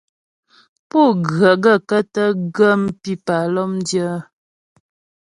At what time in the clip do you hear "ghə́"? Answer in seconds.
2.55-2.71